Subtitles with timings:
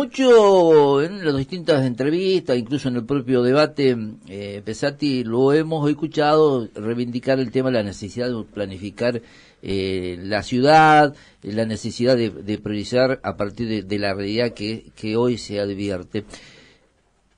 [0.00, 3.94] mucho en las distintas entrevistas, incluso en el propio debate,
[4.28, 9.20] eh, Pesati, lo hemos escuchado reivindicar el tema de la necesidad de planificar
[9.62, 15.36] eh, la ciudad, la necesidad de, priorizar a partir de, la realidad que, que, hoy
[15.36, 16.24] se advierte.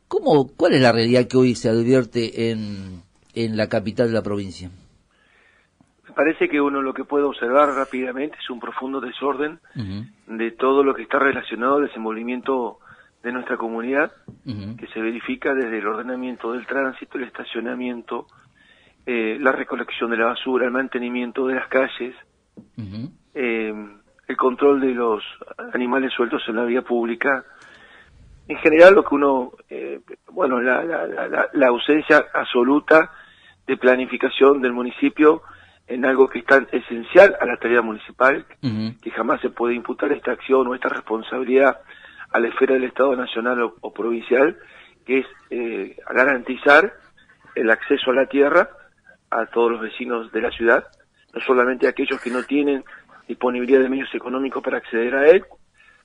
[0.06, 3.02] ¿Cómo, ¿Cuál es la realidad que hoy se advierte en,
[3.34, 4.70] en la capital de la provincia?
[6.14, 9.60] Parece que uno lo que puede observar rápidamente es un profundo desorden
[10.26, 12.78] de todo lo que está relacionado al desenvolvimiento
[13.22, 14.12] de nuestra comunidad,
[14.44, 18.26] que se verifica desde el ordenamiento del tránsito, el estacionamiento,
[19.06, 22.14] eh, la recolección de la basura, el mantenimiento de las calles,
[23.34, 23.74] eh,
[24.28, 25.22] el control de los
[25.72, 27.44] animales sueltos en la vía pública.
[28.48, 30.00] En general, lo que uno, eh,
[30.30, 33.10] bueno, la, la ausencia absoluta
[33.66, 35.42] de planificación del municipio
[35.86, 40.12] en algo que es tan esencial a la tarea municipal, que jamás se puede imputar
[40.12, 41.80] esta acción o esta responsabilidad
[42.30, 44.56] a la esfera del Estado nacional o, provincial,
[45.04, 46.92] que es eh, garantizar
[47.54, 48.70] el acceso a la tierra
[49.30, 50.86] a todos los vecinos de la ciudad,
[51.34, 52.84] no solamente a aquellos que no tienen
[53.26, 55.44] disponibilidad de medios económicos para acceder a él,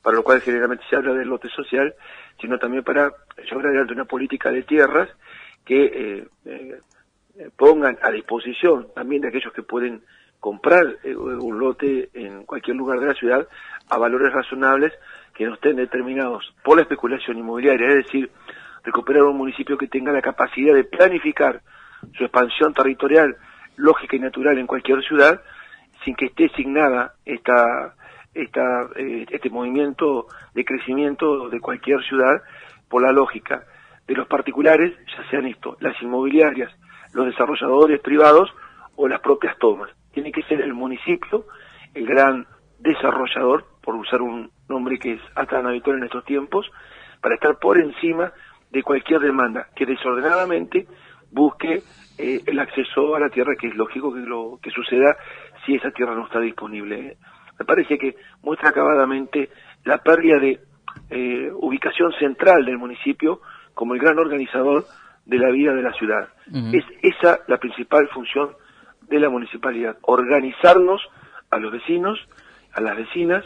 [0.01, 1.93] para lo cual generalmente se habla del lote social,
[2.39, 3.11] sino también para
[3.49, 5.09] llevar adelante una política de tierras
[5.65, 6.79] que eh, eh, eh,
[7.55, 10.01] pongan a disposición también de aquellos que pueden
[10.39, 13.47] comprar eh, un lote en cualquier lugar de la ciudad
[13.89, 14.93] a valores razonables
[15.33, 18.31] que no estén determinados por la especulación inmobiliaria, es decir,
[18.83, 21.61] recuperar un municipio que tenga la capacidad de planificar
[22.17, 23.35] su expansión territorial
[23.75, 25.41] lógica y natural en cualquier ciudad
[26.03, 27.95] sin que esté asignada esta,
[28.33, 32.41] esta, eh, este movimiento de crecimiento de cualquier ciudad
[32.89, 33.63] por la lógica
[34.07, 36.71] de los particulares, ya sean esto, las inmobiliarias,
[37.17, 38.53] los desarrolladores privados
[38.95, 39.89] o las propias tomas.
[40.13, 41.45] Tiene que ser el municipio
[41.95, 42.45] el gran
[42.79, 46.69] desarrollador, por usar un nombre que es hasta habitual en estos tiempos,
[47.19, 48.31] para estar por encima
[48.69, 50.85] de cualquier demanda que desordenadamente
[51.31, 51.81] busque
[52.19, 55.17] eh, el acceso a la tierra, que es lógico que lo que suceda
[55.65, 57.17] si esa tierra no está disponible.
[57.57, 59.49] Me parece que muestra acabadamente
[59.85, 60.59] la pérdida de
[61.09, 63.41] eh, ubicación central del municipio
[63.73, 64.85] como el gran organizador
[65.27, 66.29] de la vida de la ciudad.
[66.73, 68.51] Es esa la principal función
[69.01, 71.01] de la municipalidad, organizarnos
[71.51, 72.17] a los vecinos,
[72.73, 73.43] a las vecinas,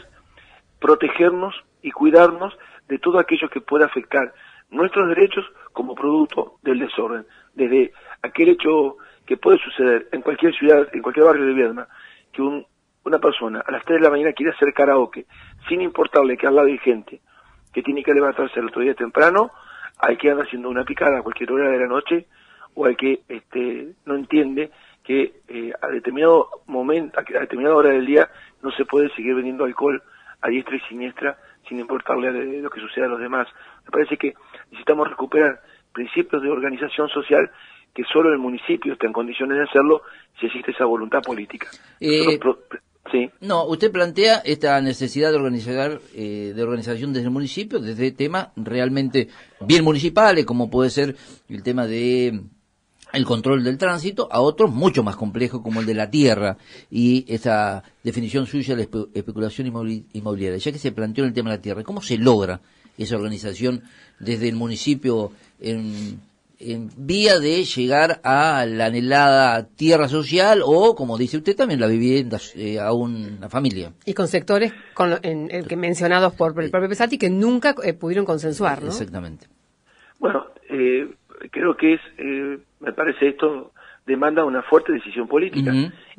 [0.80, 2.56] protegernos y cuidarnos
[2.88, 4.32] de todo aquello que pueda afectar
[4.70, 10.88] nuestros derechos como producto del desorden, desde aquel hecho que puede suceder en cualquier ciudad,
[10.92, 11.88] en cualquier barrio de Viedma,
[12.32, 15.26] que una persona a las 3 de la mañana quiere hacer karaoke,
[15.68, 17.20] sin importarle que al lado hay gente
[17.72, 19.50] que tiene que levantarse el otro día temprano,
[20.02, 22.26] hay que andar haciendo una picada a cualquier hora de la noche
[22.74, 24.70] o hay que este, no entiende
[25.04, 28.28] que eh, a determinado momento, a determinada hora del día
[28.62, 30.02] no se puede seguir vendiendo alcohol
[30.40, 33.46] a diestra y siniestra sin importarle lo que suceda a los demás.
[33.84, 34.34] Me parece que
[34.70, 35.60] necesitamos recuperar
[35.92, 37.50] principios de organización social
[37.94, 40.02] que solo el municipio está en condiciones de hacerlo
[40.40, 41.68] si existe esa voluntad política.
[42.00, 42.40] Eh,
[43.40, 48.48] No, usted plantea esta necesidad de organizar, eh, de organización desde el municipio, desde temas
[48.56, 49.28] realmente
[49.60, 51.16] bien municipales, como puede ser
[51.48, 52.40] el tema de
[53.12, 56.56] el control del tránsito, a otros mucho más complejos como el de la tierra
[56.90, 59.66] y esa definición suya de la especulación
[60.12, 60.58] inmobiliaria.
[60.58, 62.60] Ya que se planteó el tema de la tierra, ¿cómo se logra
[62.96, 63.82] esa organización
[64.18, 66.20] desde el municipio en
[66.64, 71.86] en vía de llegar a la anhelada tierra social o, como dice usted, también la
[71.86, 73.92] vivienda eh, a una familia.
[74.04, 78.24] Y con sectores con en, que mencionados por el propio Pesati que nunca eh, pudieron
[78.24, 78.88] consensuar, ¿no?
[78.88, 79.46] Exactamente.
[80.18, 81.08] Bueno, eh,
[81.50, 82.00] creo que es,
[82.80, 83.72] me parece esto
[84.06, 85.72] demanda una fuerte decisión política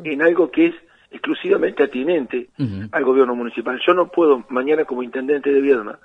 [0.03, 0.75] en algo que es
[1.11, 2.49] exclusivamente atinente
[2.91, 3.79] al gobierno municipal.
[3.85, 5.99] Yo no puedo mañana como intendente de Viedma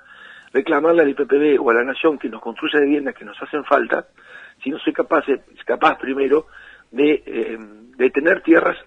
[0.53, 4.07] reclamarle al IPPB o a la Nación que nos construya viviendas que nos hacen falta,
[4.63, 5.25] si no soy capaz,
[5.65, 6.47] capaz primero
[6.91, 7.57] de, eh,
[7.97, 8.77] de tener tierras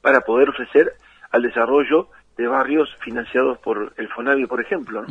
[0.00, 0.92] para poder ofrecer
[1.30, 5.04] al desarrollo de barrios financiados por el FONAVI, por ejemplo.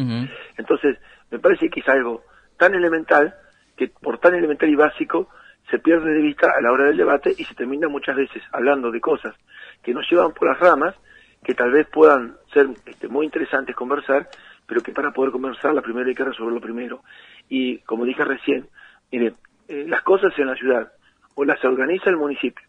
[0.57, 0.97] Entonces,
[1.29, 2.23] me parece que es algo
[2.57, 3.35] tan elemental
[3.77, 5.29] que por tan elemental y básico
[5.69, 8.89] se pierde de vista a la hora del debate y se termina muchas veces hablando
[8.91, 9.35] de cosas
[9.83, 10.95] que nos llevan por las ramas,
[11.43, 14.27] que tal vez puedan ser este, muy interesantes conversar,
[14.69, 17.01] pero que para poder conversarla primero hay que resolver lo primero.
[17.49, 18.67] Y como dije recién,
[19.11, 19.33] mire,
[19.67, 20.91] eh, las cosas en la ciudad
[21.33, 22.63] o las organiza el municipio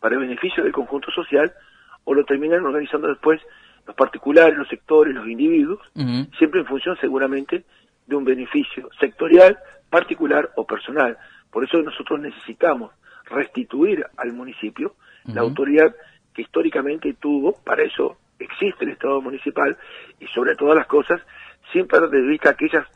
[0.00, 1.52] para el beneficio del conjunto social
[2.02, 3.40] o lo terminan organizando después
[3.86, 5.80] los particulares, los sectores, los individuos,
[6.36, 7.64] siempre en función seguramente
[8.06, 9.56] de un beneficio sectorial,
[9.88, 11.16] particular o personal.
[11.50, 12.92] Por eso nosotros necesitamos
[13.26, 14.96] restituir al municipio
[15.26, 15.94] la autoridad
[16.34, 19.76] que históricamente tuvo, para eso existe el Estado municipal
[20.18, 21.20] y sobre todas las cosas
[21.74, 22.86] sin perder de vista aquellas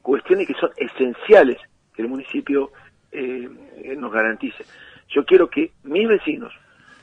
[0.00, 1.58] cuestiones que son esenciales
[1.94, 2.70] que el municipio
[3.10, 3.48] eh,
[3.96, 4.64] nos garantice.
[5.08, 6.54] Yo quiero que mis vecinos,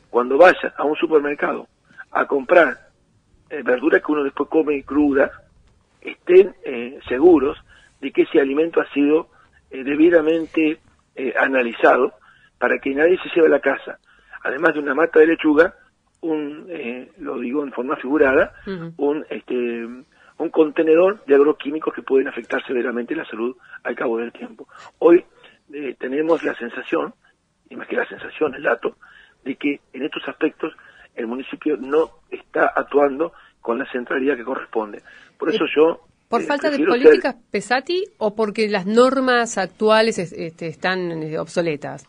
[0.10, 1.68] cuando vayan a un supermercado
[2.12, 2.78] a comprar
[3.50, 5.30] eh, verduras que uno después come cruda,
[6.02, 7.58] estén eh, seguros
[8.00, 9.30] de que ese alimento ha sido
[9.72, 10.80] debidamente
[11.38, 12.14] analizado
[12.58, 14.00] para que nadie se lleve a la casa,
[14.44, 15.74] además de una mata de lechuga,
[16.22, 16.70] un,
[17.18, 18.54] lo digo en forma figurada,
[18.98, 19.86] un, este,
[20.38, 24.68] un contenedor de agroquímicos que pueden afectar severamente la salud al cabo del tiempo.
[25.00, 25.24] Hoy
[25.98, 27.14] tenemos la sensación,
[27.70, 28.98] y más que la sensación, el dato,
[29.44, 30.74] de que en estos aspectos
[31.16, 35.02] el municipio no está actuando con la centralidad que corresponde.
[35.38, 36.02] Por eso yo...
[36.28, 42.08] ¿Por eh, falta de políticas Pesati o porque las normas actuales este, están eh, obsoletas?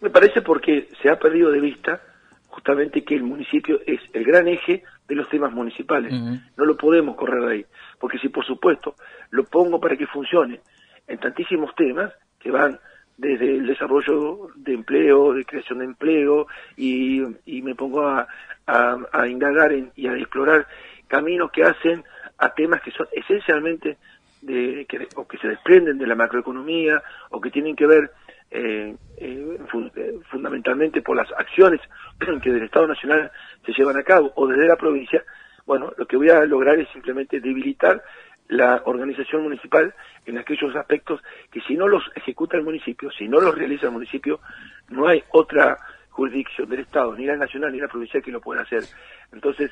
[0.00, 2.00] Me parece porque se ha perdido de vista
[2.46, 6.12] justamente que el municipio es el gran eje de los temas municipales.
[6.12, 7.66] No lo podemos correr de ahí.
[7.98, 8.94] Porque si por supuesto
[9.30, 10.60] lo pongo para que funcione
[11.06, 12.78] en tantísimos temas que van
[13.16, 16.46] desde el desarrollo de empleo, de creación de empleo,
[16.76, 17.22] y,
[17.62, 18.28] me pongo a,
[18.66, 20.66] a, indagar y a explorar
[21.08, 22.04] caminos que hacen
[22.36, 23.96] a temas que son esencialmente
[24.42, 28.12] de, que, o que se desprenden de la macroeconomía o que tienen que ver
[28.50, 29.58] eh, eh,
[29.96, 31.80] eh, fundamentalmente por las acciones
[32.42, 33.30] que del Estado Nacional
[33.64, 35.22] se llevan a cabo o desde la provincia,
[35.66, 38.02] bueno, lo que voy a lograr es simplemente debilitar
[38.48, 43.40] la organización municipal en aquellos aspectos que si no los ejecuta el municipio, si no
[43.40, 44.40] los realiza el municipio,
[44.88, 45.76] no hay otra
[46.08, 48.82] jurisdicción del Estado, ni la nacional ni la provincial que lo pueda hacer.
[49.30, 49.70] Entonces,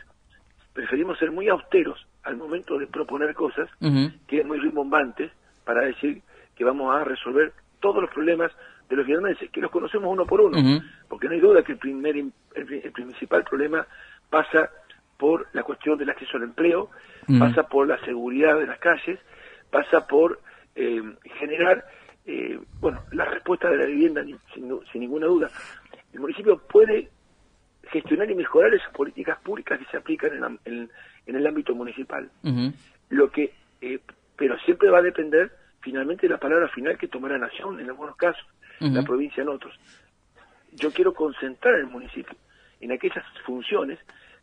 [0.75, 3.71] preferimos ser muy austeros al momento de proponer cosas
[4.29, 5.33] que es muy rimbombantes
[5.65, 6.21] para decir
[6.55, 8.53] que vamos a resolver todos los problemas
[8.89, 11.79] de los vietnamenses, que los conocemos uno por uno, porque no hay duda que el,
[11.79, 13.87] primer, el principal problema
[14.31, 14.71] pasa
[15.17, 16.91] por la cuestión del acceso al empleo,
[17.39, 19.19] pasa por la seguridad de las calles,
[19.71, 20.41] pasa por
[20.75, 21.03] eh,
[21.39, 21.85] generar,
[22.27, 24.25] eh, bueno, la respuesta de la vivienda
[24.55, 25.51] sin, ninguna duda.
[26.13, 27.11] El municipio puede
[27.91, 30.91] gestionar y mejorar esas políticas públicas que se aplican en,
[31.27, 32.31] el ámbito municipal.
[33.09, 34.01] Lo que, eh,
[34.37, 35.51] pero siempre va a depender
[35.87, 38.45] finalmente la palabra final que tomará la nación en algunos casos,
[38.81, 39.73] la provincia en otros.
[40.73, 42.37] Yo quiero concentrar el municipio
[42.81, 44.01] en aquellas funciones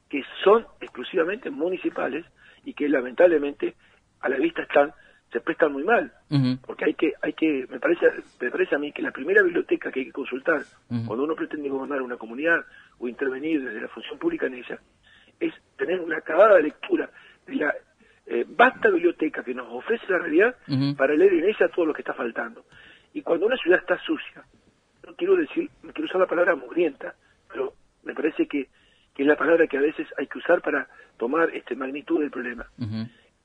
[0.07, 2.25] que son exclusivamente municipales
[2.63, 3.75] y que lamentablemente
[4.21, 4.93] a la vista están
[5.33, 6.13] se prestan muy mal.
[6.65, 8.05] Porque hay que hay que me parece
[8.39, 11.67] me parece a mí que la primera biblioteca que hay que consultar cuando uno pretende
[11.67, 12.61] gobernar una comunidad
[12.99, 14.79] o intervenir desde la función pública en ella
[15.41, 17.09] es tener una acabada lectura
[18.55, 20.55] vasta biblioteca que nos ofrece la realidad
[20.97, 22.65] para leer en ella todo lo que está faltando
[23.13, 24.43] y cuando una ciudad está sucia
[25.05, 27.15] no quiero decir no quiero usar la palabra mugrienta
[27.49, 27.73] pero
[28.03, 28.67] me parece que
[29.13, 32.31] que es la palabra que a veces hay que usar para tomar este magnitud del
[32.31, 32.67] problema.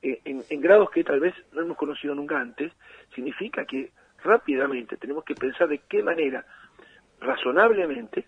[0.01, 2.73] Eh, en, grados que tal vez no hemos conocido nunca antes,
[3.15, 3.91] significa que
[4.23, 6.47] rápidamente tenemos que pensar de qué manera
[7.21, 8.27] razonablemente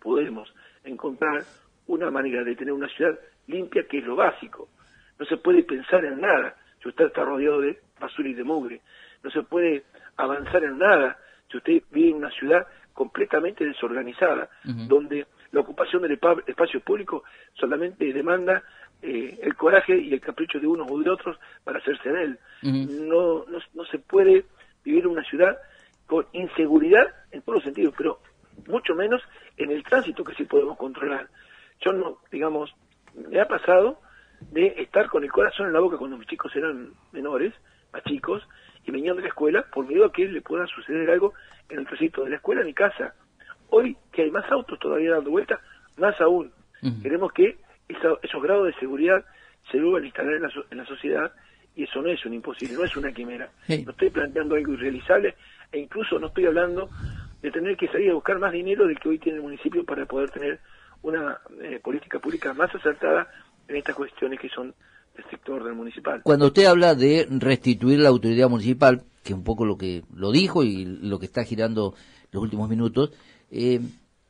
[0.00, 0.52] podemos
[0.84, 1.42] encontrar
[1.88, 3.18] una manera de tener una ciudad
[3.48, 4.68] limpia que es lo básico.
[5.18, 8.80] No se puede pensar en nada si usted está rodeado de basura y de mugre.
[9.22, 9.84] No se puede
[10.16, 11.18] avanzar en nada
[11.50, 17.24] si usted vive en una ciudad completamente desorganizada, donde la ocupación del espacio público
[17.54, 18.62] solamente demanda
[19.02, 22.38] eh, el coraje y el capricho de unos o de otros para hacerse de él.
[22.62, 24.46] no, no, se puede
[24.82, 25.58] vivir en una ciudad
[26.06, 28.20] con inseguridad en todos los sentidos, pero
[28.66, 29.22] mucho menos
[29.58, 31.28] en el tránsito que sí podemos controlar.
[31.80, 32.74] Yo no, digamos,
[33.14, 34.00] me ha pasado
[34.40, 37.52] de estar con el corazón en la boca cuando mis chicos eran menores,
[37.92, 38.46] más chicos,
[38.84, 41.34] y venían de la escuela por miedo a que le pueda suceder algo
[41.68, 43.14] en el tránsito de la escuela a mi casa.
[43.68, 45.60] Hoy que hay más autos todavía dando vuelta,
[45.96, 46.52] más aún.
[47.02, 47.56] Queremos que
[47.88, 49.24] esos grados de seguridad
[49.70, 50.34] se vuelvan a instalar
[50.70, 51.32] en la, sociedad
[51.74, 53.50] y eso no es un imposible, no es una quimera.
[53.68, 55.34] No estoy planteando algo irrealizable
[55.72, 56.88] e incluso no estoy hablando
[57.42, 60.06] de tener que salir a buscar más dinero del que hoy tiene el municipio para
[60.06, 60.60] poder tener
[61.02, 64.74] una eh, política pública más acertada en estas cuestiones que son
[65.16, 66.22] del sector del municipal.
[66.22, 70.30] Cuando usted habla de restituir la autoridad municipal, que es un poco lo que lo
[70.30, 71.94] dijo y lo que está girando
[72.32, 73.10] los últimos minutos,
[73.50, 73.80] eh,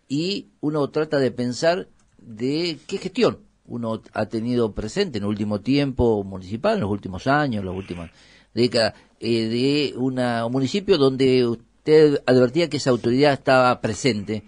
[0.08, 1.88] y uno trata de pensar
[2.18, 7.26] de qué gestión uno ha tenido presente en el último tiempo municipal, en los últimos
[7.26, 8.10] años, en las últimas
[8.54, 14.44] décadas, eh, de una, un municipio donde usted advertía que esa autoridad estaba presente.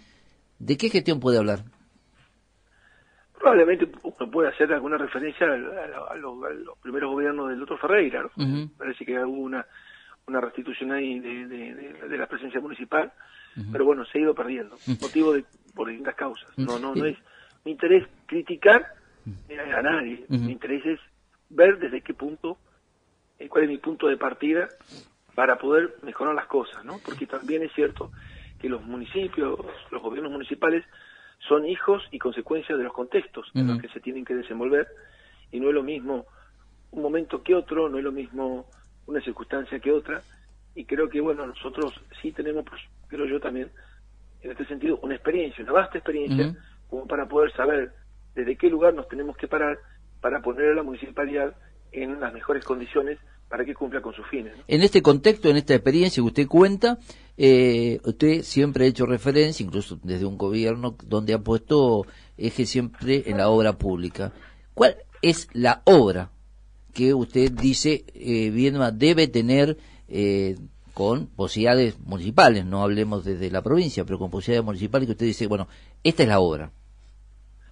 [0.59, 1.65] ¿De qué gestión puede hablar?
[3.39, 6.39] Probablemente uno puede hacer alguna referencia a, los,
[6.83, 8.25] primeros gobiernos del doctor Ferreira.
[8.77, 9.65] Parece que hubo una,
[10.27, 13.13] una restitución ahí de la presencia municipal
[13.73, 16.49] pero bueno, se ha ido perdiendo, motivo de, por distintas causas.
[16.57, 17.17] No, no, no es
[17.65, 18.95] mi interés criticar
[19.77, 21.01] a nadie, mi interés es
[21.51, 22.59] ver desde qué punto
[23.49, 24.69] cuál es mi punto de partida
[25.35, 26.99] para poder mejorar las cosas, ¿no?
[27.05, 28.11] Porque también es cierto
[28.61, 29.59] que los municipios,
[29.91, 30.85] los gobiernos municipales
[31.41, 34.89] son hijos y consecuencias de los contextos en los que se tienen que desenvolver.
[35.51, 36.27] Y no es lo mismo
[36.91, 38.67] un momento que otro, no es lo mismo
[39.07, 40.23] una circunstancia que otra.
[40.75, 43.71] Y creo que bueno, nosotros sí tenemos, pues, creo yo también,
[44.43, 46.55] en este sentido, una experiencia, una vasta experiencia
[46.89, 47.93] como para poder saber
[48.35, 49.79] desde qué lugar nos tenemos que parar
[50.21, 51.55] para poner a la municipalidad
[51.93, 53.19] en las mejores condiciones
[53.49, 54.53] para que cumpla con sus fines.
[54.67, 56.99] En este contexto, en esta experiencia que usted cuenta,
[57.37, 62.05] eh, usted siempre ha hecho referencia, incluso desde un gobierno, donde ha puesto
[62.37, 64.33] eje siempre en la obra pública.
[64.75, 66.31] ¿Cuál es la obra
[66.93, 68.51] que usted dice eh,
[68.95, 69.77] debe tener
[70.09, 70.57] eh,
[70.95, 72.65] con posibilidades municipales?
[72.65, 75.69] No hablemos desde la provincia, pero con posibilidades municipales que usted dice, bueno,
[76.05, 76.71] esta es la obra.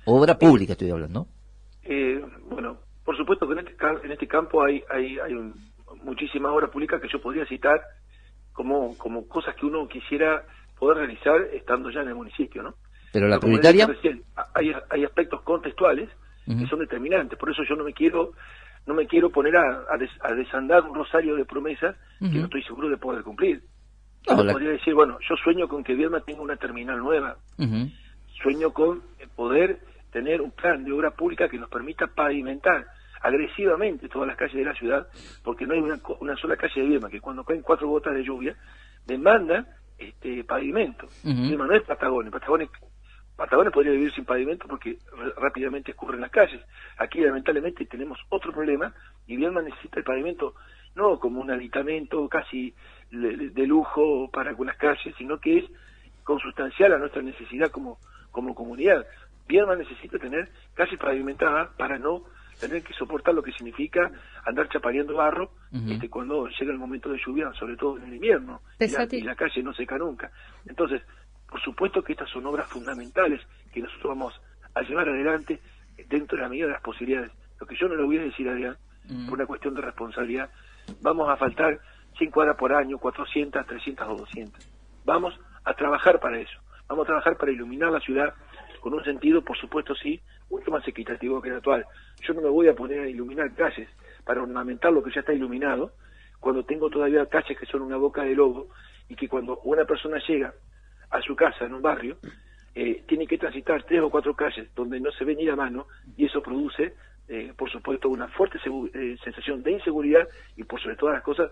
[0.05, 1.27] Obra pública estoy hablando.
[1.83, 5.35] Eh, bueno, por supuesto que en este, en este campo hay, hay, hay
[6.07, 7.81] muchísimas obras públicas que yo podría citar
[8.53, 10.43] como, como cosas que uno quisiera
[10.79, 12.75] poder realizar estando ya en el municipio, ¿no?
[13.13, 13.87] Pero la prioritaria...
[14.55, 16.09] hay, hay aspectos contextuales
[16.47, 18.33] que son determinantes, por eso yo no me quiero
[18.87, 22.89] no me quiero poner a, a, desandar un rosario de promesas que no estoy seguro
[22.89, 23.61] de poder cumplir.
[24.23, 27.37] Yo podría decir, bueno, yo sueño con que Vierma tenga una terminal nueva,
[28.43, 29.03] sueño con
[29.35, 29.81] poder
[30.13, 32.87] tener un plan de obra pública que nos permita pavimentar
[33.27, 35.09] agresivamente todas las calles de la ciudad,
[35.43, 38.25] porque no hay una, una sola calle de Viedma que cuando caen cuatro gotas de
[38.25, 38.57] lluvia
[39.05, 39.67] demanda
[39.99, 41.07] este pavimento.
[41.25, 42.69] Uh no es Patagones, Patagones,
[43.37, 44.99] Patagones podría vivir sin pavimento porque
[45.37, 46.61] rápidamente escurren las calles.
[46.99, 48.95] Aquí lamentablemente tenemos otro problema
[49.27, 50.55] y Viedma necesita el pavimento
[50.95, 52.75] no como un aditamento casi
[53.11, 55.65] de lujo para algunas calles, sino que es
[56.25, 57.99] consustancial a nuestra necesidad como,
[58.31, 59.07] como comunidad.
[59.47, 62.25] Viedma necesita tener calles pavimentadas para no
[62.61, 64.11] tener que soportar lo que significa
[64.45, 65.51] andar chapareando barro
[65.89, 69.63] este, cuando llega el momento de lluvia, sobre todo en el invierno, y la, calle
[69.63, 70.31] no seca nunca.
[70.67, 71.03] Entonces,
[71.49, 73.41] por supuesto que estas son obras fundamentales
[73.73, 74.35] que nosotros vamos
[74.75, 75.61] a llevar adelante
[76.09, 77.31] dentro de la medida de las posibilidades.
[77.61, 78.77] Lo que yo no le voy a decir, Adrián,
[79.27, 80.51] por una cuestión de responsabilidad,
[81.01, 81.79] vamos a faltar
[82.19, 84.69] 100 cuadras por año, 400, 300 o 200.
[85.05, 86.59] Vamos a trabajar para eso.
[86.89, 88.35] Vamos a trabajar para iluminar la ciudad
[88.81, 91.87] con un sentido, por supuesto, sí, mucho más equitativo que el actual.
[92.23, 93.89] Yo no me voy a poner a iluminar calles
[94.25, 95.93] para ornamentar lo que ya está iluminado,
[96.41, 98.69] cuando tengo todavía calles que son una boca de lobo
[99.09, 100.53] y que cuando una persona llega
[101.11, 102.19] a su casa en un barrio,
[102.75, 105.87] eh, tiene que transitar tres o cuatro calles donde no se ve ni la mano
[106.17, 106.95] y eso produce,
[107.29, 108.59] eh, por supuesto, una fuerte
[108.95, 111.51] eh, sensación de inseguridad y por sobre todas las cosas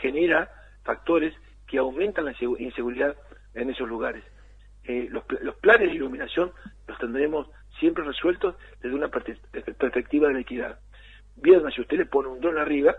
[0.00, 0.50] genera
[0.82, 1.34] factores
[1.66, 3.16] que aumentan la inseguridad
[3.54, 4.24] en esos lugares.
[4.84, 6.52] los, los planes de iluminación
[6.86, 7.48] los tendremos
[7.78, 10.78] siempre resueltos desde una perspectiva de la equidad.
[11.36, 12.94] Bien, si usted le pone un dron arriba,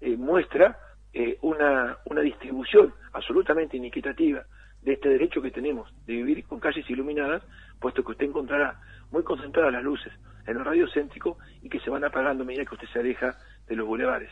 [0.00, 0.78] eh, muestra
[1.12, 4.44] eh, una, una distribución absolutamente inequitativa
[4.80, 7.42] de este derecho que tenemos de vivir con calles iluminadas,
[7.78, 10.12] puesto que usted encontrará muy concentradas las luces
[10.46, 13.36] en el radio céntrico y que se van apagando a medida que usted se aleja
[13.68, 14.30] de los bulevares.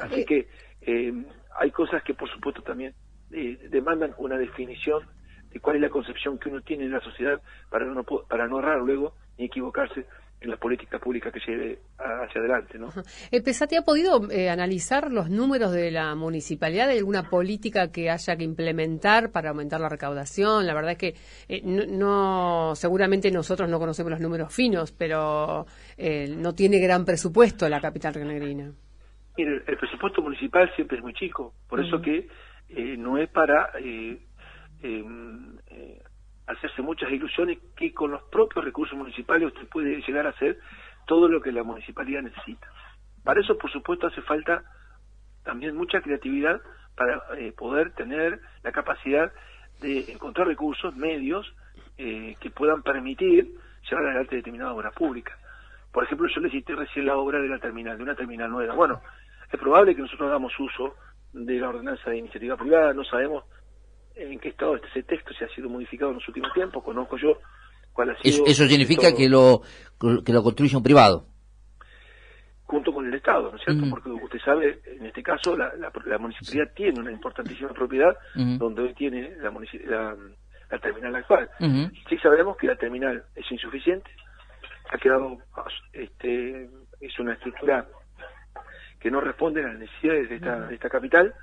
[0.00, 0.48] Así que
[0.80, 1.12] eh,
[1.56, 2.94] hay cosas que por supuesto también
[3.30, 5.06] demandan una definición
[5.50, 7.40] de cuál es la concepción que uno tiene de la sociedad
[7.70, 10.06] para no, para no errar luego ni equivocarse
[10.40, 12.76] en la política pública que lleve hacia adelante.
[12.78, 12.90] ¿no?
[13.30, 16.88] ¿El PESATI ha podido eh, analizar los números de la municipalidad?
[16.88, 20.66] ¿Hay alguna política que haya que implementar para aumentar la recaudación?
[20.66, 21.14] La verdad es que
[21.48, 27.68] eh, no, seguramente nosotros no conocemos los números finos, pero eh, no tiene gran presupuesto
[27.68, 28.72] la capital renegrina.
[29.36, 32.28] Mire, el presupuesto municipal siempre es muy chico, por eso que
[32.98, 33.70] no es para
[34.82, 36.02] Em, eh,
[36.46, 40.58] hacerse muchas ilusiones que con los propios recursos municipales usted puede llegar a hacer
[41.06, 42.68] todo lo que la municipalidad necesita.
[43.24, 44.64] Para eso, por supuesto, hace falta
[45.44, 46.60] también mucha creatividad
[46.96, 49.32] para eh, poder tener la capacidad
[49.80, 51.52] de encontrar recursos, medios,
[51.98, 53.52] eh, que puedan permitir
[53.88, 55.36] llevar adelante determinada obra pública.
[55.92, 58.74] Por ejemplo, yo le cité recién la obra de la terminal, de una terminal nueva.
[58.74, 59.00] Bueno,
[59.50, 60.96] es probable que nosotros hagamos uso
[61.32, 63.44] de la ordenanza de iniciativa privada, no sabemos
[64.16, 67.16] en qué estado está ese texto, si ha sido modificado en los últimos tiempos, conozco
[67.16, 67.38] yo
[67.92, 68.46] cuál ha sido...
[68.46, 69.62] Eso, significa que lo,
[70.24, 71.26] que lo construye un privado.
[72.64, 73.84] Junto con el Estado, ¿no es cierto?
[73.90, 78.94] Porque usted sabe, en este caso, la, la, municipalidad tiene una importantísima propiedad donde hoy
[78.94, 80.16] tiene la,
[80.70, 81.50] la, terminal actual.
[82.08, 84.10] Sí sabemos que la terminal es insuficiente,
[84.90, 85.36] ha quedado,
[85.92, 87.86] este, es una estructura
[88.98, 91.34] que no responde a las necesidades de esta, de esta capital,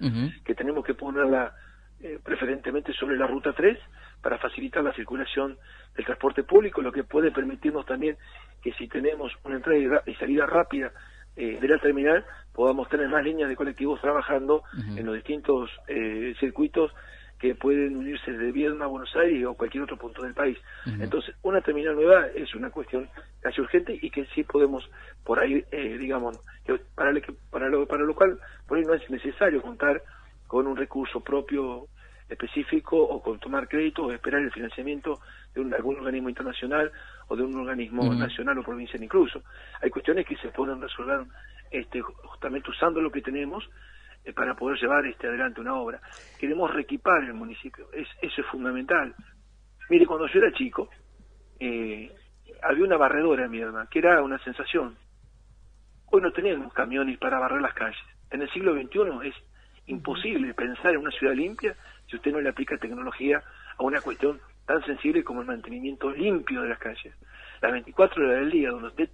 [0.44, 1.54] que tenemos que ponerla
[2.02, 3.78] eh, preferentemente sobre la ruta 3
[4.22, 5.58] para facilitar la circulación
[5.96, 8.18] del transporte público, lo que puede permitirnos también
[8.62, 10.92] que si tenemos una entrada y salida rápida
[11.36, 14.64] eh, de la terminal, podamos tener más líneas de colectivos trabajando
[14.96, 16.92] en los distintos eh, circuitos
[17.40, 20.58] que pueden unirse de Viedma a Buenos Aires o cualquier otro punto del país.
[20.86, 24.90] Entonces, una terminal nueva es una cuestión casi urgente y que sí podemos
[25.24, 26.38] por ahí, eh, digamos,
[26.96, 27.14] para,
[27.50, 28.38] para, lo, para lo cual
[28.68, 30.04] por ahí no es necesario contar
[30.50, 31.86] con un recurso propio
[32.28, 35.20] específico o con tomar crédito o esperar el financiamiento
[35.54, 36.92] de un, algún organismo internacional
[37.28, 39.44] o de un organismo nacional o provincial incluso.
[39.80, 41.22] Hay cuestiones que se pueden resolver
[41.70, 43.64] este, justamente usando lo que tenemos
[44.26, 46.02] eh, para poder llevar este adelante una obra.
[46.40, 49.14] Queremos reequipar el municipio, es, eso es fundamental.
[49.92, 50.90] Mire, cuando yo era chico,
[51.60, 52.12] eh,
[52.64, 54.98] había una barredora en mi alma, que era una sensación.
[56.08, 58.02] Hoy no tenemos camiones para barrer las calles.
[58.32, 59.36] En el siglo XXI es
[59.90, 61.76] imposible pensar en una ciudad limpia
[62.08, 63.44] si usted no le aplica tecnología
[63.78, 67.14] a una cuestión tan sensible como el mantenimiento limpio de las calles.
[67.62, 69.10] Las 24 horas del día, donde usted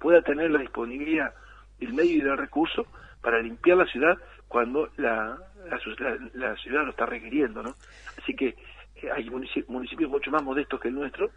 [0.00, 1.32] pueda tener la disponibilidad
[1.78, 2.86] del medio y del recurso
[3.20, 4.16] para limpiar la ciudad
[4.48, 5.38] cuando la,
[6.34, 7.74] la, ciudad lo está requiriendo, ¿no?
[8.20, 8.56] Así que
[8.96, 11.30] eh, hay municipios, mucho más modestos que el nuestro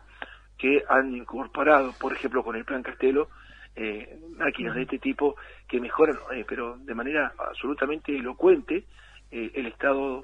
[0.58, 3.29] que han incorporado, por ejemplo, con el Plan Castelo,
[3.79, 5.36] eh, máquinas de este tipo
[5.67, 8.83] que mejoran, eh, pero de manera absolutamente elocuente,
[9.31, 10.24] el estado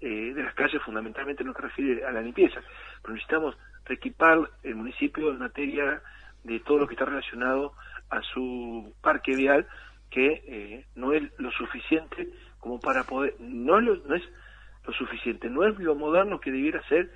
[0.00, 2.62] de las calles, fundamentalmente no se refiere a la limpieza,
[3.02, 6.00] pero necesitamos reequipar el municipio en materia
[6.44, 7.74] de todo lo que está relacionado
[8.10, 9.66] a su parque vial
[10.10, 12.28] que eh, no es lo suficiente
[12.58, 14.22] como para poder, no, no es
[14.86, 17.10] lo suficiente, no es lo moderno que debiera ser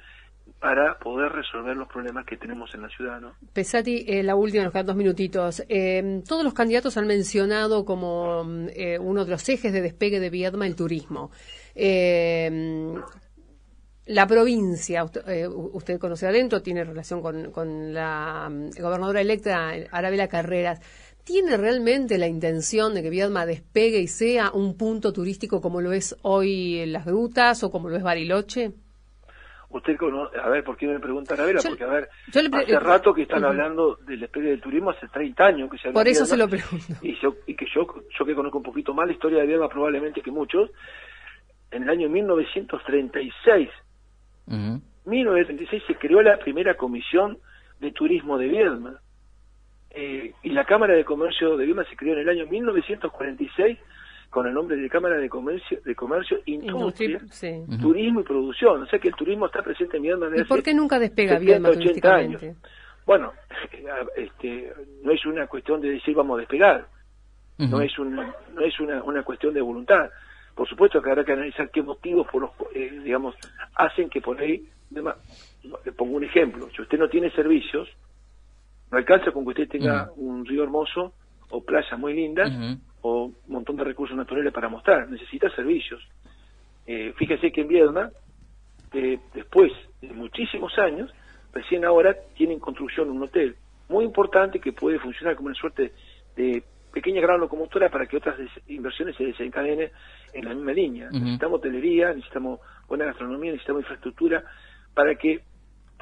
[0.61, 3.21] para poder resolver los problemas que tenemos en la ciudad.
[3.21, 3.35] ¿no?
[3.53, 5.63] Pesati, eh, la última, nos quedan dos minutitos.
[5.69, 10.67] Eh, todos los candidatos han mencionado como uno de los ejes de despegue de Viedma
[10.67, 11.31] el turismo.
[14.07, 20.81] la provincia, usted, usted, conoce adentro, tiene relación con, con la gobernadora electa Arabela Carreras.
[21.25, 25.93] ¿Tiene realmente la intención de que Viedma despegue y sea un punto turístico como lo
[25.93, 28.73] es hoy las grutas o como lo es Bariloche?
[29.73, 31.61] Usted conoce, a ver, ¿por qué me pregunta Arabela?
[31.67, 35.71] Porque, a ver, hace rato que están hablando del despegue del turismo, hace 30 años
[35.71, 36.95] que se Por eso se lo pregunto.
[37.01, 37.87] Y, yo, y que yo,
[38.19, 40.71] yo que conozco un poquito más la historia de Viedma, probablemente que muchos,
[41.71, 43.71] en el año 1936,
[45.07, 47.39] 1936 se creó la primera comisión
[47.81, 49.01] de turismo de Viedma
[49.91, 53.79] eh, y la Cámara de Comercio de Viedma se creó en el año 1946
[54.33, 57.21] con el nombre de Cámara de Comercio, de Comercio Industria,
[57.79, 58.83] Turismo y Producción.
[58.83, 61.39] O sea que el turismo está presente en Viedma desde ¿Y por qué nunca despega
[61.39, 62.43] Viedma 80 años.
[63.05, 63.35] Bueno,
[64.17, 66.87] este, no es una cuestión de decir vamos a despegar,
[67.59, 70.09] no es una, no es una, una cuestión de voluntad.
[70.55, 73.35] Por supuesto que habrá que analizar qué motivos, por los, eh, digamos,
[73.75, 77.87] hacen que por ahí, le pongo un ejemplo, si usted no tiene servicios,
[78.91, 81.13] no alcanza con que usted tenga un río hermoso
[81.51, 82.51] o playas muy lindas
[83.03, 85.09] o un montón de recursos naturales para mostrar.
[85.09, 86.03] Necesita servicios.
[86.87, 88.11] Eh, fíjese que en Viedma,
[88.93, 91.13] eh, después de muchísimos años,
[91.53, 93.57] recién ahora tienen construcción un hotel
[93.89, 95.93] muy importante que puede funcionar como una suerte
[96.35, 96.63] de
[96.93, 98.37] pequeña gran locomotora para que otras
[98.69, 99.91] inversiones se desencadenen
[100.33, 101.09] en la misma línea.
[101.11, 104.45] Necesitamos hotelería, necesitamos buena gastronomía, necesitamos infraestructura
[104.95, 105.41] para que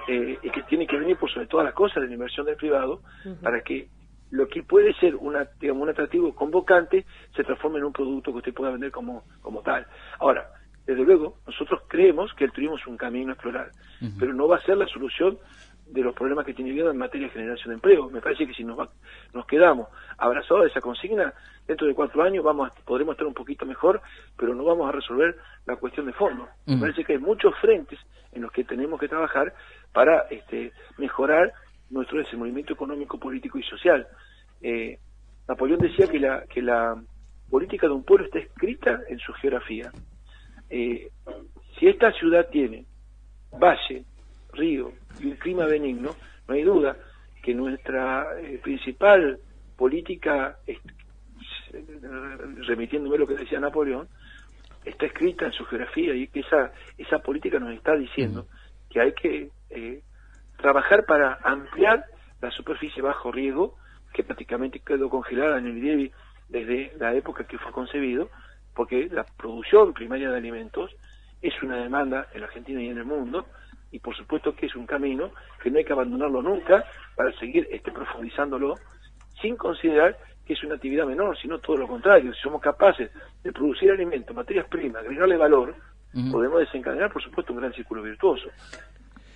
[0.08, 2.56] eh, y que tiene que venir por sobre todas las cosas de la inversión del
[2.56, 3.02] privado
[3.42, 3.88] para que
[4.30, 8.38] lo que puede ser una, digamos, un atractivo convocante se transforme en un producto que
[8.38, 9.86] usted pueda vender como, como tal.
[10.18, 10.48] Ahora,
[10.86, 13.70] desde luego, nosotros creemos que el turismo es un camino a explorar,
[14.18, 15.38] pero no va a ser la solución
[15.86, 18.08] de los problemas que tiene vida en materia de generación de empleo.
[18.10, 18.88] Me parece que si nos,
[19.34, 19.88] nos quedamos
[20.18, 21.32] abrazados a esa consigna,
[21.66, 24.00] dentro de cuatro años vamos podremos estar un poquito mejor,
[24.36, 26.48] pero no vamos a resolver la cuestión de fondo.
[26.66, 27.98] Me parece que hay muchos frentes
[28.32, 29.52] en los que tenemos que trabajar
[29.92, 31.52] para este, mejorar
[31.90, 34.06] nuestro desenvolvimiento económico, político y social.
[34.62, 34.98] Eh,
[35.48, 37.02] Napoleón decía que la, que la
[37.50, 39.90] política de un pueblo está escrita en su geografía.
[40.68, 41.10] Eh,
[41.78, 42.84] si esta ciudad tiene
[43.58, 44.04] valle,
[44.52, 46.14] río y un clima benigno,
[46.46, 46.96] no hay duda
[47.42, 49.38] que nuestra eh, principal
[49.76, 50.58] política,
[52.66, 54.08] remitiéndome a lo que decía Napoleón,
[54.84, 58.46] está escrita en su geografía y que esa, esa política nos está diciendo
[58.88, 60.02] que hay que eh,
[60.60, 62.04] trabajar para ampliar
[62.40, 63.76] la superficie bajo riesgo,
[64.12, 66.12] que prácticamente quedó congelada en el IDEBI
[66.48, 68.30] desde la época que fue concebido,
[68.74, 70.90] porque la producción primaria de alimentos
[71.42, 73.46] es una demanda en la Argentina y en el mundo,
[73.92, 76.84] y por supuesto que es un camino que no hay que abandonarlo nunca
[77.16, 78.74] para seguir este, profundizándolo,
[79.40, 82.32] sin considerar que es una actividad menor, sino todo lo contrario.
[82.34, 83.10] Si somos capaces
[83.42, 85.74] de producir alimentos, materias primas, agregarle valor,
[86.30, 88.48] podemos desencadenar, por supuesto, un gran círculo virtuoso.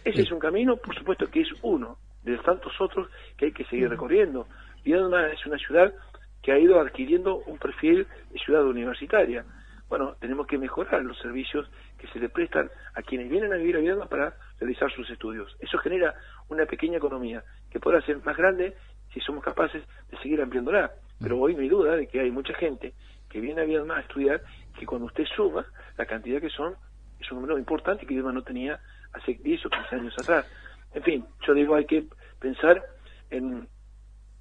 [0.04, 3.64] Ese es un camino, por supuesto que es uno de tantos otros que hay que
[3.64, 4.46] seguir recorriendo.
[4.84, 5.94] Viedma es una ciudad
[6.42, 9.46] que ha ido adquiriendo un perfil de ciudad universitaria.
[9.88, 13.76] Bueno, tenemos que mejorar los servicios que se le prestan a quienes vienen a vivir
[13.76, 15.56] a Viedma para realizar sus estudios.
[15.58, 16.14] Eso genera
[16.50, 18.76] una pequeña economía que podrá ser más grande
[19.14, 20.92] si somos capaces de seguir ampliándola.
[21.18, 22.92] Pero hoy no hay duda de que hay mucha gente
[23.30, 24.42] que viene a Viedma a estudiar
[24.78, 25.64] que cuando usted suma
[25.96, 26.74] la cantidad que son,
[27.18, 28.80] es un número importante que Viedma no tenía
[29.14, 30.46] hace 10 o 15 años atrás.
[30.92, 32.04] En fin, yo digo, hay que
[32.38, 32.82] pensar
[33.30, 33.68] en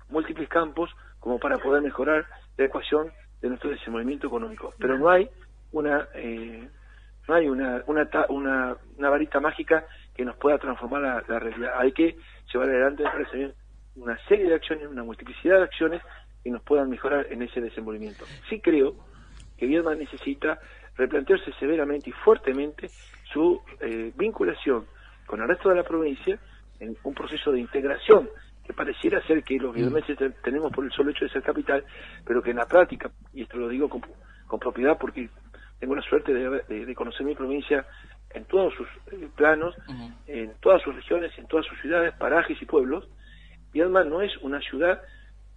[0.09, 2.25] múltiples campos como para poder mejorar
[2.57, 4.73] la ecuación de nuestro desenvolvimiento económico.
[4.77, 5.29] Pero no hay
[5.71, 6.67] una eh,
[7.27, 11.71] no hay una, una, una, varita mágica que nos pueda transformar la, realidad.
[11.77, 12.17] Hay que
[12.51, 13.03] llevar adelante
[13.95, 16.01] una serie de acciones, una multiplicidad de acciones
[16.43, 18.25] que nos puedan mejorar en ese desenvolvimiento.
[18.49, 18.95] Sí creo
[19.57, 20.59] que Viedma necesita
[20.97, 22.89] replantearse severamente y fuertemente
[23.34, 24.86] su eh, vinculación
[25.26, 26.38] con el resto de la provincia
[26.80, 28.30] en un proceso de integración
[28.63, 30.43] que pareciera ser que los vietnamitas mm.
[30.43, 31.84] tenemos por el solo hecho de ser capital,
[32.26, 34.02] pero que en la práctica, y esto lo digo con,
[34.60, 35.30] propiedad porque
[35.80, 37.88] tengo la suerte de, conocer mi provincia
[38.30, 39.76] en todos sus eh, planos,
[40.28, 43.10] en todas sus regiones, en todas sus ciudades, parajes y pueblos,
[43.74, 45.02] Viedma no es una ciudad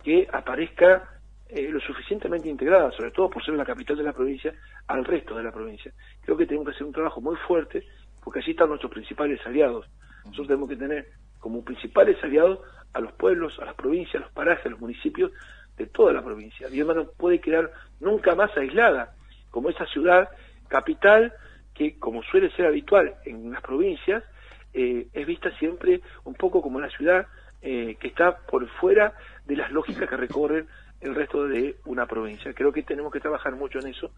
[0.03, 1.15] que aparezca
[1.49, 4.53] eh, lo suficientemente integrada, sobre todo por ser la capital de la provincia,
[4.89, 5.93] al resto de la provincia.
[6.23, 7.85] Creo que tenemos que hacer un trabajo muy fuerte,
[8.23, 9.87] porque allí están nuestros principales aliados.
[10.25, 11.07] Nosotros tenemos que tener
[11.39, 12.61] como principales aliados
[12.93, 15.31] a los pueblos, a las provincias, a los parajes, a los municipios
[15.77, 16.69] de toda la provincia.
[16.69, 19.15] Viedma no puede quedar nunca más aislada
[19.51, 20.29] como esa ciudad
[20.69, 21.33] capital
[21.75, 24.25] que, como suele ser habitual en las provincias,
[24.73, 27.27] eh, es vista siempre un poco como la ciudad
[27.63, 29.15] eh, que está por fuera
[29.47, 30.67] de las lógicas que recorren
[31.01, 32.53] el resto de una provincia.
[32.55, 34.11] Creo que tenemos que trabajar mucho en eso.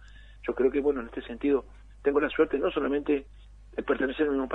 [0.47, 1.65] Yo creo que, bueno, en este sentido,
[2.03, 3.27] tengo la suerte no solamente
[3.77, 4.49] de pertenecer al mismo,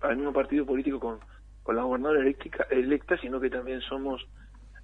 [0.00, 1.20] al mismo partido político con,
[1.62, 2.24] con la gobernadora
[2.70, 4.26] electa, sino que también somos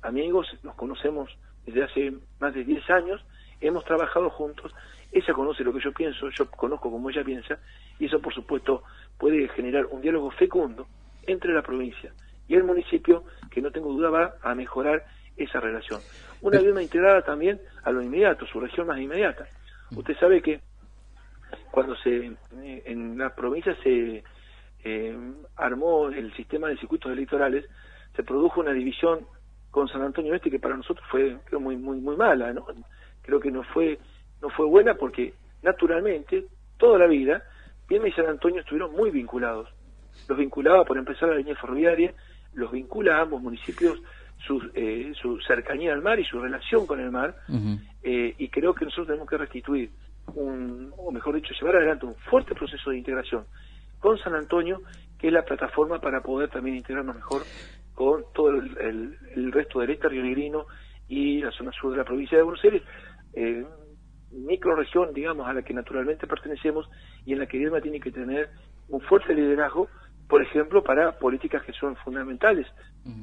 [0.03, 1.31] amigos, nos conocemos
[1.65, 3.25] desde hace más de 10 años,
[3.61, 4.73] hemos trabajado juntos,
[5.12, 7.59] ella conoce lo que yo pienso, yo conozco como ella piensa,
[7.99, 8.83] y eso por supuesto
[9.19, 10.87] puede generar un diálogo fecundo
[11.27, 12.12] entre la provincia
[12.49, 15.05] y el municipio que no tengo duda va a mejorar
[15.37, 16.01] esa relación.
[16.40, 19.47] Una vivienda integrada también a lo inmediato, su región más inmediata.
[19.95, 20.61] Usted sabe que
[21.71, 24.23] cuando se eh, en la provincia se
[24.85, 25.16] eh,
[25.57, 27.66] armó el sistema de circuitos electorales,
[28.16, 29.27] se produjo una división
[29.71, 32.66] con San Antonio Este que para nosotros fue muy muy muy mala, ¿no?
[33.23, 33.99] Creo que no fue
[34.40, 37.42] no fue buena porque naturalmente toda la vida
[37.88, 39.68] Viena y San Antonio estuvieron muy vinculados.
[40.27, 42.14] Los vinculaba por empezar la línea ferroviaria,
[42.55, 44.01] los vincula a ambos municipios
[44.46, 47.37] su, eh, su cercanía al mar y su relación con el mar,
[48.02, 49.90] eh, y creo que nosotros tenemos que restituir
[50.35, 53.44] un, o mejor dicho, llevar adelante un fuerte proceso de integración
[53.98, 54.83] con San Antonio,
[55.18, 57.42] que es la plataforma para poder también integrarnos mejor
[57.94, 60.66] con todo el, resto del este rionegrino
[61.09, 62.83] y la zona sur de la provincia de Buenos Aires,
[63.35, 63.64] eh,
[64.33, 66.88] microregión, digamos, a la que naturalmente pertenecemos
[67.24, 68.50] y en la que Irma tiene que tener
[68.88, 69.88] un fuerte liderazgo,
[70.33, 72.66] por ejemplo, para políticas que son fundamentales,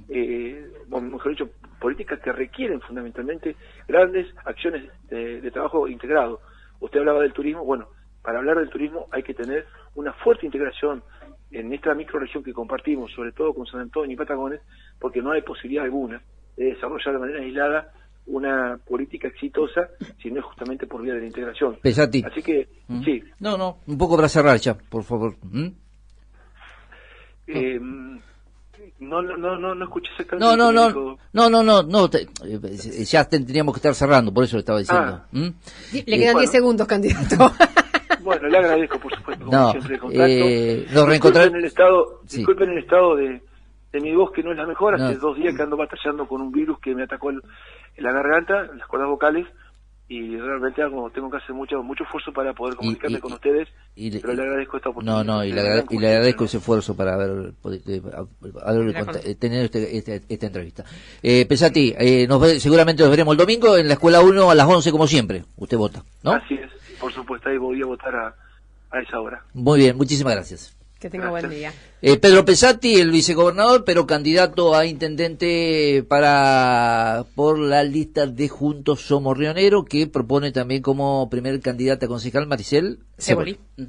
[0.10, 1.50] eh, o mejor dicho,
[1.82, 3.56] políticas que requieren fundamentalmente
[3.88, 6.40] grandes acciones de, de trabajo integrado.
[6.80, 7.88] Usted hablaba del turismo, bueno,
[8.22, 11.02] para hablar del turismo hay que tener una fuerte integración
[11.50, 14.62] en esta microregión que compartimos, sobre todo con San Antonio y Patagones,
[15.00, 16.22] porque no hay posibilidad alguna
[16.58, 17.92] de desarrollar de manera aislada
[18.28, 19.90] una política exitosa
[20.22, 21.78] si no es justamente por vía de la integración.
[21.82, 22.24] Pesati.
[22.24, 23.04] Así que, ¿Mm?
[23.04, 23.24] sí.
[23.40, 25.34] No, no, un poco para cerrar ya, por favor.
[25.42, 25.70] ¿Mm?
[27.52, 27.80] Eh,
[29.00, 30.90] no, no, no, no escuché ese No, no, no,
[31.34, 35.22] no, no, no, no, eh, ya tendríamos que estar cerrando, por eso lo estaba diciendo.
[35.22, 35.28] Ah.
[35.32, 35.48] ¿Mm?
[35.94, 37.52] Le quedan 10 segundos, candidato.
[38.22, 40.28] Bueno, le agradezco, por supuesto, como siempre, el contacto.
[40.28, 43.42] Eh, nos disculpen el estado, disculpen el estado de,
[43.92, 44.96] de, mi voz que no es la mejor.
[44.96, 47.42] Hace dos días que ando batallando con un virus que me atacó en,
[47.98, 49.48] la garganta, en las cuerdas vocales,
[50.10, 50.82] y realmente
[51.14, 54.90] tengo que hacer mucho mucho esfuerzo para poder comunicarme con ustedes pero le agradezco esta
[54.90, 57.54] oportunidad no no y le, agradezco ese esfuerzo para haber,
[59.40, 60.84] tener este, este, esta entrevista
[61.22, 64.68] eh, Pesati eh, nos seguramente nos veremos el domingo en la escuela 1 a las
[64.68, 66.32] 11 como siempre usted vota ¿no?
[66.32, 68.36] así es por supuesto, ahí voy a votar a,
[68.92, 69.44] a esa hora.
[69.54, 70.76] Muy bien, muchísimas gracias.
[71.00, 71.74] Que tenga buen día.
[72.02, 79.02] Eh, Pedro Pesati, el vicegobernador, pero candidato a intendente para por la lista de Juntos
[79.02, 83.58] Somos Rionero, que propone también como primer candidata concejal Maricel Ceboli.
[83.78, 83.84] Mm.